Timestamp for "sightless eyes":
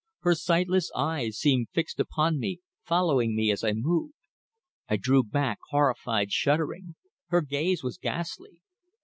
0.33-1.37